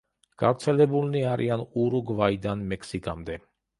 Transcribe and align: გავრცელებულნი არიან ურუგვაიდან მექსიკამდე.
გავრცელებულნი 0.43 1.21
არიან 1.33 1.65
ურუგვაიდან 1.85 2.65
მექსიკამდე. 2.73 3.37